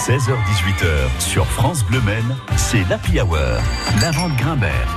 [0.00, 3.36] 16h18h sur France Bleu Maine, c'est l'Happy Hour.
[4.00, 4.88] La vente Grimbert.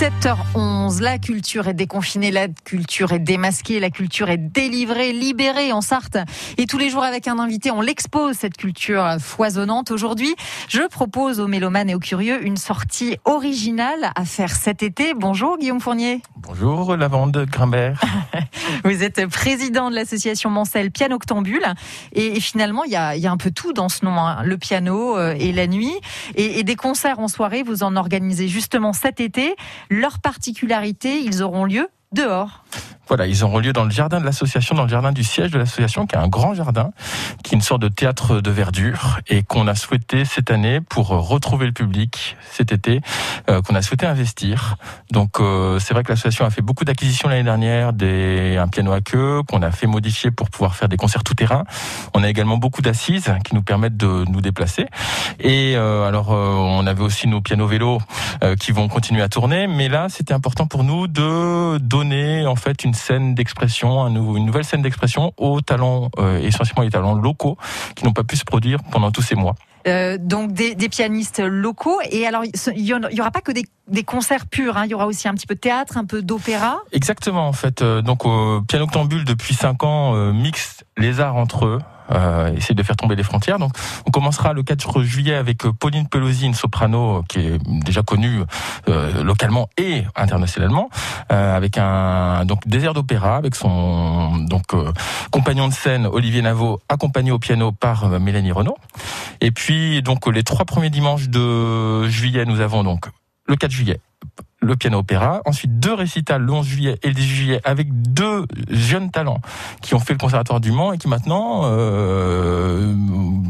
[0.00, 5.82] 17h11, la culture est déconfinée, la culture est démasquée, la culture est délivrée, libérée en
[5.82, 6.18] Sarthe.
[6.58, 9.92] Et tous les jours avec un invité, on l'expose, cette culture foisonnante.
[9.92, 10.34] Aujourd'hui,
[10.68, 15.14] je propose aux mélomanes et aux curieux une sortie originale à faire cet été.
[15.14, 16.22] Bonjour Guillaume Fournier.
[16.38, 18.00] Bonjour Lavande Grimbert.
[18.84, 21.66] Vous êtes président de l'association Mancel Piano Octambule.
[22.12, 24.42] Et, finalement, il y a, un peu tout dans ce nom, hein.
[24.42, 25.94] le piano euh, et la nuit.
[26.34, 29.54] Et, et des concerts en soirée, vous en organisez justement cet été.
[29.90, 32.64] Leur particularité, ils auront lieu dehors.
[33.08, 35.58] Voilà, ils auront lieu dans le jardin de l'association, dans le jardin du siège de
[35.58, 36.90] l'association, qui est un grand jardin,
[37.42, 41.08] qui est une sorte de théâtre de verdure, et qu'on a souhaité cette année pour
[41.08, 43.02] retrouver le public cet été,
[43.50, 44.76] euh, qu'on a souhaité investir.
[45.10, 48.92] Donc euh, c'est vrai que l'association a fait beaucoup d'acquisitions l'année dernière, des un piano
[48.92, 51.64] à queue qu'on a fait modifier pour pouvoir faire des concerts tout terrain.
[52.14, 54.86] On a également beaucoup d'assises qui nous permettent de nous déplacer.
[55.40, 58.00] Et euh, alors on avait aussi nos pianos vélos
[58.58, 62.03] qui vont continuer à tourner, mais là c'était important pour nous de donner
[62.46, 67.14] en fait une scène d'expression, une nouvelle scène d'expression aux talents, euh, essentiellement les talents
[67.14, 67.56] locaux,
[67.96, 69.54] qui n'ont pas pu se produire pendant tous ces mois.
[69.86, 71.98] Euh, donc des, pianistes locaux.
[72.10, 74.84] Et alors, il n'y aura pas que des, concerts purs, hein.
[74.86, 76.78] il y aura aussi un petit peu de théâtre, un peu d'opéra.
[76.92, 77.82] Exactement, en fait.
[77.82, 81.78] Euh, donc, au Piano Octambule, depuis 5 ans, euh, mixe les arts entre eux
[82.10, 83.58] euh, essayer de faire tomber les frontières.
[83.58, 83.72] Donc,
[84.06, 88.40] on commencera le 4 juillet avec euh, Pauline Pelosi, une soprano qui est déjà connue
[88.88, 90.90] euh, localement et internationalement,
[91.32, 94.64] euh, avec un donc désert d'opéra avec son donc
[95.30, 98.76] compagnon de scène Olivier Navo, accompagné au piano par Mélanie Renaud.
[99.40, 103.06] Et puis donc les trois premiers dimanches de juillet, nous avons donc
[103.46, 104.00] le 4 juillet
[104.64, 105.40] le piano opéra.
[105.44, 109.40] Ensuite, deux récitals le 11 juillet et le 10 juillet avec deux jeunes talents
[109.82, 112.92] qui ont fait le conservatoire du Mans et qui maintenant euh,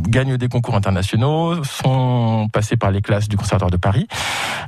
[0.09, 4.07] gagnent des concours internationaux, sont passés par les classes du conservatoire de Paris.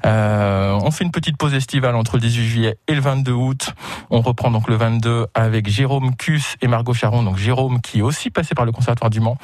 [0.05, 3.74] Euh, on fait une petite pause estivale entre le 18 juillet et le 22 août.
[4.11, 7.23] On reprend donc le 22 avec Jérôme Cus et Margot Charon.
[7.23, 9.39] Donc Jérôme qui est aussi passé par le conservatoire du Mans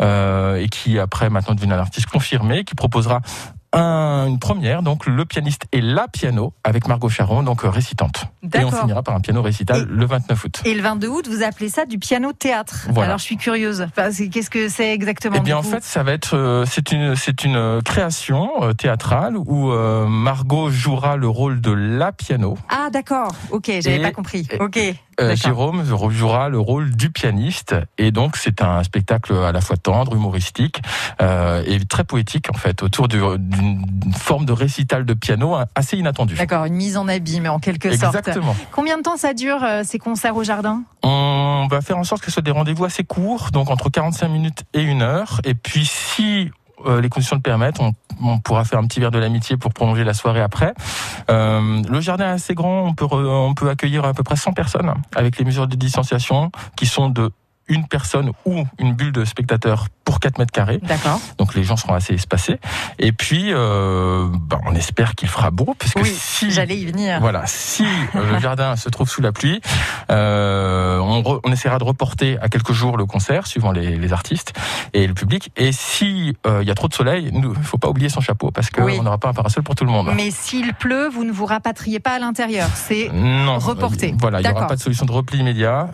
[0.00, 3.20] euh, et qui après maintenant devenu un artiste confirmé, qui proposera
[3.74, 8.26] une première, donc le pianiste et la piano avec Margot Charon, donc euh, récitante.
[8.54, 10.62] Et on finira par un piano récital le 29 août.
[10.64, 12.88] Et le 22 août, vous appelez ça du piano théâtre.
[12.96, 13.86] Alors je suis curieuse.
[14.32, 17.44] Qu'est-ce que c'est exactement Eh bien en fait, ça va être euh, c'est une c'est
[17.44, 19.72] une euh, création théâtrale où
[20.08, 22.56] Margot jouera le rôle de la piano.
[22.68, 23.32] Ah d'accord.
[23.50, 24.46] Ok, j'avais pas compris.
[24.60, 24.78] Ok.
[25.34, 30.14] Jérôme jouera le rôle du pianiste et donc c'est un spectacle à la fois tendre,
[30.14, 30.82] humoristique
[31.20, 33.84] euh, et très poétique en fait autour d'une
[34.14, 36.34] forme de récital de piano assez inattendue.
[36.34, 38.16] D'accord, une mise en abîme en quelque sorte.
[38.16, 38.56] Exactement.
[38.72, 40.82] Combien de temps ça dure euh, ces concerts au jardin?
[41.02, 44.28] On va faire en sorte que ce soit des rendez-vous assez courts, donc entre 45
[44.28, 45.40] minutes et une heure.
[45.44, 46.50] Et puis si
[46.84, 47.92] euh, les conditions le permettent, on,
[48.22, 50.74] on, pourra faire un petit verre de l'amitié pour prolonger la soirée après.
[51.30, 54.52] Euh, le jardin est assez grand, on peut, on peut accueillir à peu près 100
[54.52, 57.30] personnes avec les mesures de distanciation qui sont de
[57.68, 60.78] une personne ou une bulle de spectateurs pour 4 mètres carrés.
[60.82, 61.20] D'accord.
[61.38, 62.60] Donc les gens seront assez espacés.
[62.98, 67.18] Et puis, euh, bah, on espère qu'il fera beau, parce que si j'allais y venir.
[67.20, 69.60] Voilà, si euh, le jardin se trouve sous la pluie,
[70.10, 74.52] euh, on, on, essaiera de reporter à quelques jours le concert, suivant les, les artistes
[74.92, 75.50] et le public.
[75.56, 78.20] Et si euh, il y a trop de soleil, il ne faut pas oublier son
[78.20, 80.10] chapeau, parce qu'on n'aura pas un parasol pour tout le monde.
[80.14, 83.10] Mais s'il pleut, vous ne vous rapatriez pas à l'intérieur, c'est
[83.58, 84.14] reporté.
[84.18, 85.90] voilà, il n'y aura pas de solution de repli immédiat,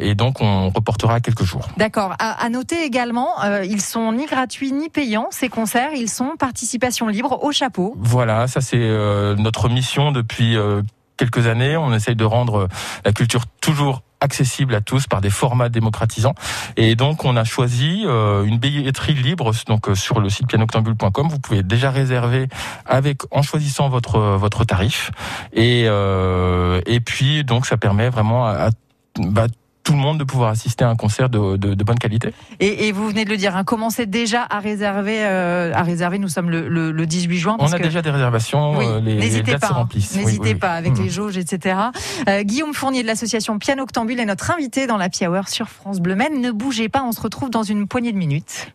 [0.00, 1.68] et donc on reportera quelques jours.
[1.76, 2.14] D'accord.
[2.18, 5.90] À, à noter également euh, ils sont ni gratuits ni payants, ces concerts.
[5.94, 7.94] Ils sont participation libre au chapeau.
[7.98, 10.82] Voilà, ça c'est euh, notre mission depuis euh,
[11.16, 11.76] quelques années.
[11.76, 12.68] On essaye de rendre
[13.04, 16.34] la culture toujours accessible à tous par des formats démocratisants.
[16.76, 21.28] Et donc, on a choisi une billetterie libre donc sur le site pianoctambule.com.
[21.28, 22.48] Vous pouvez déjà réserver
[22.86, 25.10] avec en choisissant votre votre tarif.
[25.52, 28.70] Et et puis donc, ça permet vraiment à,
[29.18, 29.46] bah,
[29.86, 32.34] tout le monde de pouvoir assister à un concert de, de, de bonne qualité.
[32.58, 35.18] Et, et, vous venez de le dire, hein, commencez déjà à réserver.
[35.20, 36.18] Euh, à réserver.
[36.18, 37.56] Nous sommes le, le, le 18 juin.
[37.60, 38.80] On a déjà des réservations.
[38.80, 40.16] Euh, les, les, dates pas, se remplissent.
[40.16, 41.02] N'hésitez pas avec mmh.
[41.02, 41.78] les jauges, etc.
[42.28, 46.00] Euh, Guillaume Fournier de l'association Piano Octambule est notre invité dans la Hour sur France
[46.00, 46.16] Bleu.
[46.16, 48.72] Ne bougez pas, on se retrouve dans une poignée de minutes.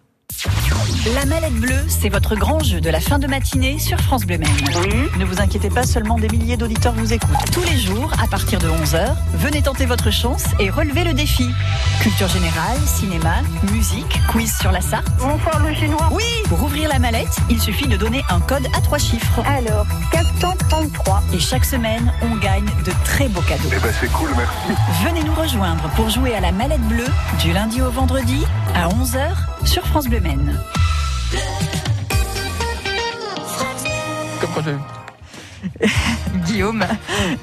[1.06, 4.38] La mallette bleue, c'est votre grand jeu de la fin de matinée sur France Bleu
[4.38, 4.50] Maine.
[4.83, 5.09] Oui.
[5.18, 7.51] Ne vous inquiétez pas, seulement des milliers d'auditeurs vous écoutent.
[7.51, 11.50] Tous les jours, à partir de 11h, venez tenter votre chance et relevez le défi.
[12.01, 13.38] Culture générale, cinéma,
[13.74, 15.07] musique, quiz sur la Sarthe.
[15.18, 16.07] Bonsoir le chinois.
[16.12, 19.42] Oui Pour ouvrir la mallette, il suffit de donner un code à trois chiffres.
[19.48, 21.24] Alors, 433.
[21.33, 23.69] Et chaque semaine, on gagne de très beaux cadeaux.
[23.75, 24.80] Eh ben c'est cool, merci.
[25.03, 27.09] Venez nous rejoindre pour jouer à la mallette bleue
[27.39, 28.45] du lundi au vendredi
[28.75, 30.59] à 11h sur France Bleu Maine.
[34.39, 34.77] Comme quand j'ai-
[36.45, 36.83] Guillaume,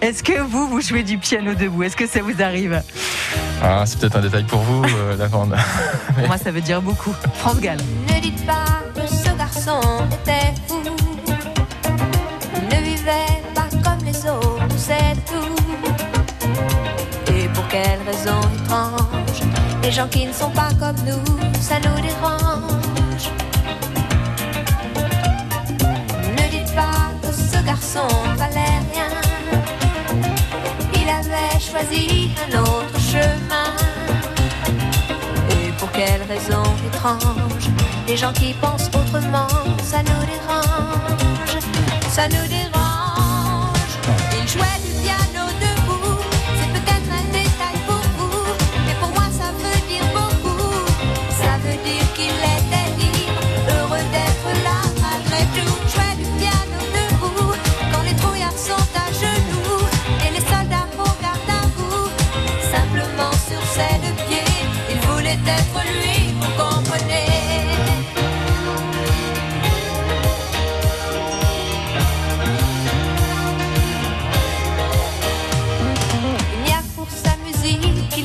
[0.01, 1.85] est-ce que vous, vous jouez du piano debout?
[1.85, 2.83] Est-ce que ça vous arrive?
[3.63, 5.55] Ah, c'est peut-être un détail pour vous, euh, la grande.
[6.17, 7.15] Pour moi, ça veut dire beaucoup.
[7.35, 7.79] France Gall.
[8.13, 8.65] Ne dites pas
[8.95, 9.81] que ce garçon
[10.23, 10.81] était fou.
[12.71, 15.55] Ne vivait pas comme les autres, c'est tout.
[17.33, 19.43] Et pour quelle raison étrange
[19.83, 21.23] Les gens qui ne sont pas comme nous,
[21.61, 22.78] ça nous dérange.
[31.93, 33.73] Un autre chemin.
[35.51, 37.65] Et pour quelle raison étrange
[38.07, 39.49] Les gens qui pensent autrement,
[39.83, 41.63] ça nous dérange,
[42.11, 43.93] ça nous dérange.
[44.41, 44.98] Il jouait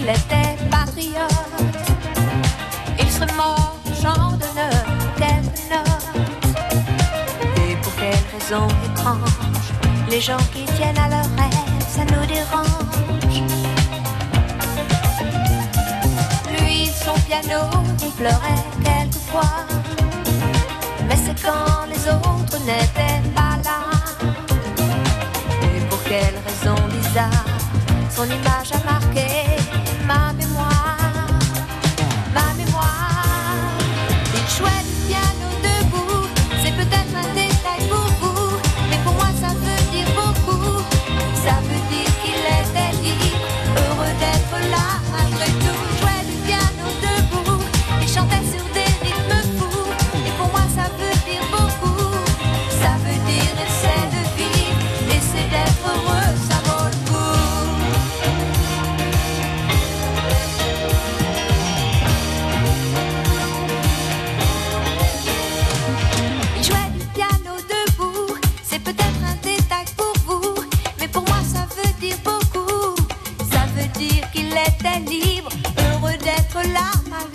[0.04, 1.32] qu'il était patriote.
[3.00, 4.86] Il serait mort, d'honneur,
[5.18, 6.08] quelques notes.
[7.58, 9.72] Et pour quelle raison étrange,
[10.10, 12.98] les gens qui tiennent à leur rêve, ça nous dérange.
[16.60, 17.62] Lui, son piano,
[18.02, 19.56] il pleurait quelquefois.
[21.08, 23.80] Mais c'est quand les autres n'étaient pas là.
[25.64, 27.46] Et pour quelle raison bizarre,
[28.10, 29.23] son image a marqué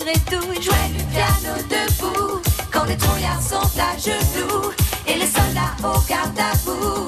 [0.09, 0.61] malgré tout.
[0.61, 2.41] Jouait du piano debout,
[2.71, 4.71] quand les trouillards sont à genoux
[5.07, 7.07] et les soldats au garde à vous.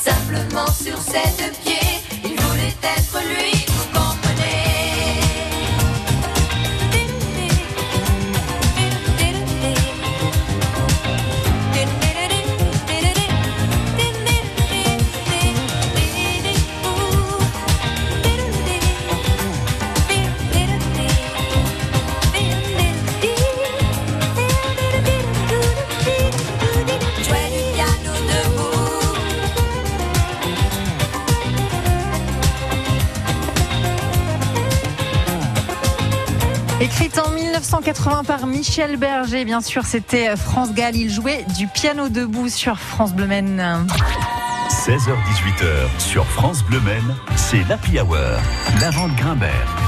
[0.00, 3.69] Simplement sur ses deux pieds, il voulait être lui,
[38.00, 40.96] 1980 par Michel Berger, bien sûr, c'était France Gall.
[40.96, 43.86] Il jouait du piano debout sur France Bleu Maine.
[44.70, 46.80] 16h-18h sur France Bleu
[47.36, 48.16] c'est l'Happy Hour.
[48.80, 49.79] La vente Grimbert.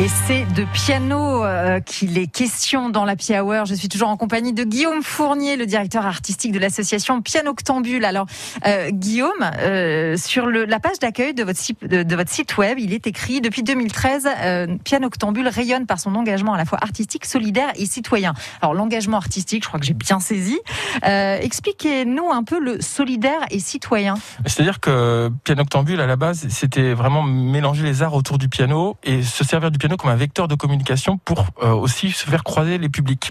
[0.00, 3.66] Et c'est de piano euh, qu'il est question dans la Hour.
[3.66, 8.06] Je suis toujours en compagnie de Guillaume Fournier, le directeur artistique de l'association Pianoctambule.
[8.06, 8.24] Alors,
[8.66, 12.94] euh, Guillaume, euh, sur la page d'accueil de, votre site- de, votre site web, il
[12.94, 17.70] est écrit depuis 2013, euh, Pianoctambule rayonne par son engagement à la fois artistique, solidaire
[17.76, 18.32] et citoyen.
[18.62, 20.58] Alors, l'engagement artistique, je crois que j'ai bien saisi.
[21.02, 24.14] Expliquez-nous un peu le solidaire et citoyen.
[24.46, 29.22] C'est-à-dire que Pianoctambule, à la base, c'était vraiment mélanger les arts autour du piano et
[29.22, 32.44] se servir du piano piano comme un vecteur de communication pour euh, aussi se faire
[32.44, 33.30] croiser les publics.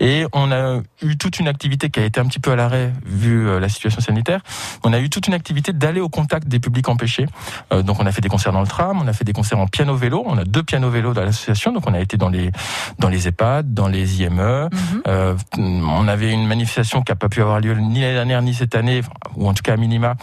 [0.00, 2.92] Et on a eu toute une activité qui a été un petit peu à l'arrêt
[3.04, 4.40] vu euh, la situation sanitaire.
[4.82, 7.26] On a eu toute une activité d'aller au contact des publics empêchés.
[7.72, 9.58] Euh, donc on a fait des concerts dans le tram, on a fait des concerts
[9.58, 10.22] en piano-vélo.
[10.26, 12.50] On a deux piano-vélos dans l'association, donc on a été dans les
[12.98, 14.68] dans les EHPAD, dans les IME.
[14.72, 15.88] Mhm.
[15.88, 18.74] On avait une manifestation qui a pas pu avoir lieu ni l'année dernière ni cette
[18.74, 19.02] année,
[19.36, 20.14] ou en tout cas à minima,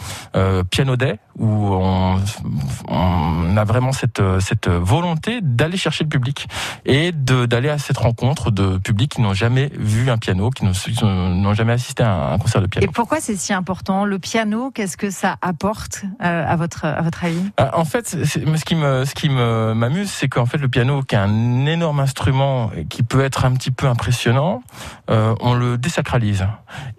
[0.70, 2.20] Piano Day, où on,
[2.88, 6.48] on a vraiment cette, cette volonté d'aller chercher le public
[6.84, 11.54] et d'aller à cette rencontre de publics qui n'ont jamais vu un piano, qui n'ont
[11.54, 12.92] jamais assisté à un concert de Et piano.
[12.94, 14.04] pourquoi c'est si important?
[14.04, 17.42] Le piano, qu'est-ce que ça apporte euh, à votre à votre avis?
[17.56, 21.02] Ah, En fait, ce qui me, ce qui me m'amuse, c'est qu'en fait le piano,
[21.02, 24.62] qui est un énorme instrument et qui peut être un petit peu impressionnant,
[25.10, 26.46] euh, on le désacralise.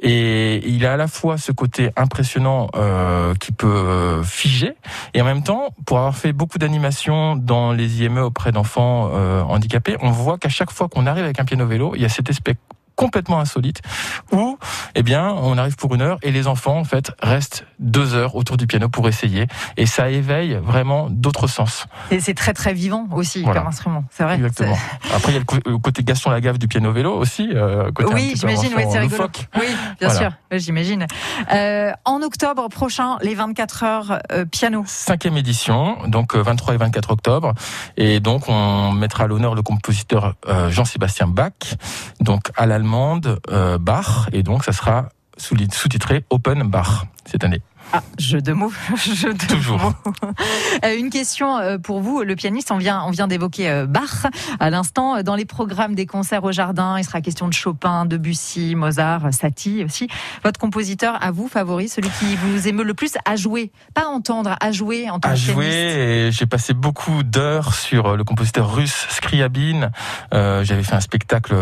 [0.02, 4.74] Et il a à la fois ce côté impressionnant euh, qui peut euh, figer,
[5.14, 9.42] et en même temps, pour avoir fait beaucoup d'animations dans les IME auprès d'enfants euh,
[9.42, 12.10] handicapés, on voit qu'à chaque fois qu'on arrive avec un piano vélo, il y a
[12.10, 12.56] cet aspect
[13.04, 13.80] complètement insolite
[14.34, 14.58] où
[14.96, 18.36] eh bien on arrive pour une heure et les enfants en fait restent deux heures
[18.36, 22.74] autour du piano pour essayer et ça éveille vraiment d'autres sens Et c'est très très
[22.74, 23.62] vivant aussi Voilà.
[23.62, 24.36] comme instrument, c'est vrai.
[24.36, 24.78] exactement
[25.16, 28.34] après il y a le côté Gaston Lagaffe du piano vélo aussi euh, côté Oui,
[28.36, 29.28] j'imagine, oui, c'est rigolo.
[29.56, 29.66] Oui,
[30.00, 30.20] bien Voilà.
[30.20, 31.06] sûr, j'imagine.
[31.54, 34.84] Euh, en octobre prochain, les 24 heures euh, piano.
[34.88, 37.54] cinquième édition, donc euh, 23 et 24 octobre.
[37.96, 40.36] Et donc, on mettra à l'honneur le compositeur
[40.70, 41.54] Jean-Sébastien Bach,
[42.20, 47.62] donc à l'allemande euh, Bach, et donc ça sera sous- sous-titré Open Bach cette année.
[47.92, 48.72] Ah, jeu de mots,
[49.16, 49.80] jeu de Toujours.
[49.80, 49.94] mots.
[50.86, 52.72] Euh, une question euh, pour vous, le pianiste.
[52.72, 54.28] On vient, on vient d'évoquer euh, Bach
[54.60, 55.24] à l'instant.
[55.24, 59.84] Dans les programmes des concerts au jardin, il sera question de Chopin, Debussy, Mozart, Satie
[59.84, 60.08] aussi.
[60.44, 64.08] Votre compositeur, à vous, favori, celui qui vous émeut le plus à jouer, pas à
[64.08, 66.40] entendre, à jouer en tant à que jouer pianiste.
[66.40, 69.90] j'ai passé beaucoup d'heures sur le compositeur russe Scriabine.
[70.36, 71.56] Euh, J'avais fait un spectacle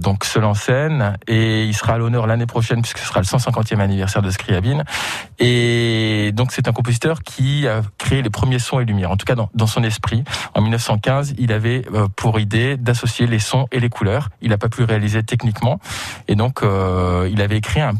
[0.00, 3.26] donc seul en scène et il sera à l'honneur l'année prochaine puisque ce sera le
[3.26, 4.84] 150e anniversaire de Scriabine.
[5.40, 5.55] Et
[6.32, 9.10] donc c'est un compositeur qui a créé les premiers sons et lumières.
[9.10, 13.38] En tout cas dans, son esprit, en 1915, il avait euh, pour idée d'associer les
[13.38, 14.30] sons et les couleurs.
[14.40, 15.80] Il n'a pas pu réaliser techniquement
[16.28, 17.92] et donc euh, il avait écrit un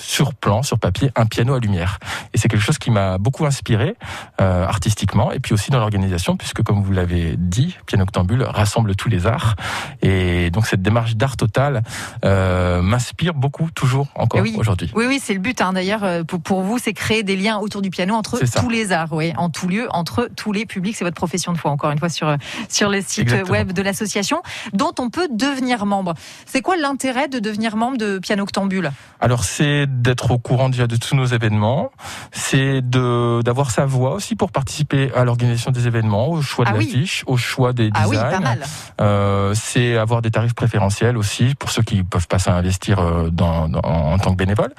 [0.00, 1.98] sur plan, sur papier, un piano à lumière.
[2.34, 3.96] Et c'est quelque chose qui m'a beaucoup inspiré
[4.40, 8.96] euh, artistiquement et puis aussi dans l'organisation, puisque comme vous l'avez dit, Piano Octambule rassemble
[8.96, 9.56] tous les arts.
[10.02, 11.82] Et donc cette démarche d'art total
[12.24, 14.54] euh, m'inspire beaucoup, toujours, encore oui.
[14.58, 14.90] aujourd'hui.
[14.94, 15.60] Oui, oui, c'est le but.
[15.60, 15.72] Hein.
[15.72, 18.92] D'ailleurs, euh, pour, pour vous, c'est créer des liens autour du piano entre tous les
[18.92, 20.96] arts, oui, en tout lieu, entre tous les publics.
[20.96, 22.34] C'est votre profession de foi, encore une fois, sur,
[22.68, 23.52] sur le site Exactement.
[23.52, 24.42] web de l'association,
[24.72, 26.14] dont on peut devenir membre.
[26.46, 28.90] C'est quoi l'intérêt de devenir membre de Piano Octambule?
[29.20, 31.90] Alors c'est d'être au courant déjà de tous nos événements,
[32.32, 36.70] c'est de d'avoir sa voix aussi pour participer à l'organisation des événements, au choix de
[36.72, 36.86] Ah oui.
[36.86, 38.30] l'affiche, au choix des Ah oui, designs.
[38.30, 38.60] pas mal.
[39.00, 43.68] Euh, c'est avoir des tarifs préférentiels aussi pour ceux qui peuvent pas s'investir euh, dans,
[43.68, 44.72] dans- en tant que bénévole.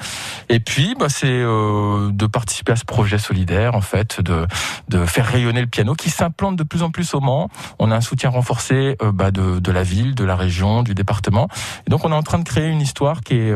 [0.50, 4.46] Et puis, bah, c'est euh, de participer à ce projet solidaire, en fait, de,
[4.90, 7.50] de faire rayonner le piano qui s'implante de plus en plus au Mans.
[7.80, 10.94] On a un soutien renforcé euh, bah, de, de la ville, de la région, du
[10.94, 11.48] département.
[11.88, 13.54] Et donc, on est en train de créer une histoire qui est,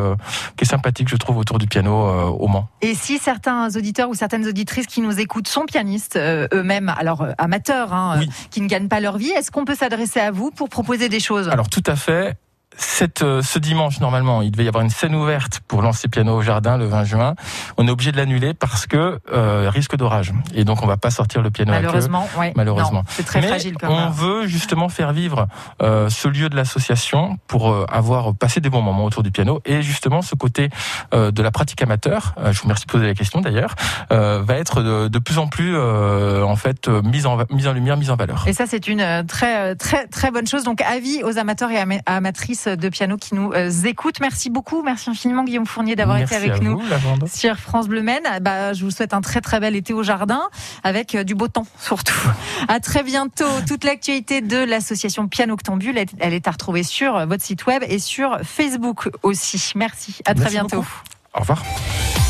[0.57, 2.67] qui est sympathique, je trouve, autour du piano euh, au Mans.
[2.81, 7.21] Et si certains auditeurs ou certaines auditrices qui nous écoutent sont pianistes euh, eux-mêmes, alors
[7.21, 8.29] euh, amateurs, hein, Oui.
[8.51, 11.19] qui ne gagnent pas leur vie, est-ce qu'on peut s'adresser à vous pour proposer des
[11.19, 11.49] choses?
[11.49, 12.37] Alors tout à fait.
[12.77, 16.35] Cette, euh, ce dimanche, normalement, il devait y avoir une scène ouverte pour lancer Piano
[16.35, 17.35] au Jardin le 20 juin.
[17.77, 20.33] On est obligé de l'annuler parce que euh, risque d'orage.
[20.53, 21.83] Et donc, on va pas sortir le piano à queue.
[21.83, 22.53] Malheureusement, ouais.
[22.55, 23.03] Malheureusement.
[23.09, 25.47] C'est très Mais fragile comme on veut justement faire vivre
[25.81, 29.61] euh, ce lieu de l'association pour euh, avoir passé des bons moments autour du piano
[29.65, 30.69] et justement ce côté
[31.13, 32.35] euh, de la pratique amateur.
[32.39, 33.75] euh, je vous remercie de poser la question d'ailleurs.
[34.11, 37.73] euh, va être de, de plus en plus euh, en fait mise en mise en
[37.73, 38.43] lumière, mise en valeur.
[38.47, 40.63] Et ça, c'est une très, très, très bonne chose.
[40.63, 42.01] Donc, avis aux amateurs et ama-
[42.67, 44.19] de piano qui nous euh, écoutent.
[44.19, 44.81] Merci beaucoup.
[44.83, 46.77] Merci infiniment, Guillaume Fournier, d'avoir été avec nous.
[46.79, 46.87] vous.
[47.27, 50.41] Sur France Bleu Maine, bah, je vous souhaite un très très bel été au jardin
[50.83, 52.13] avec euh, du beau temps surtout.
[52.67, 53.45] À très bientôt.
[53.67, 57.83] Toute l'actualité de l'association Piano Octambule, elle- elle est à retrouver sur votre site web
[57.87, 59.71] et sur Facebook aussi.
[59.75, 60.15] Merci.
[60.25, 60.77] À très Merci bientôt.
[60.77, 61.01] beaucoup.
[61.35, 62.24] Au revoir.